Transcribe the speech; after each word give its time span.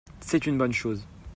c'est 0.19 0.47
une 0.47 0.57
bonne 0.57 0.73
chose. 0.73 1.05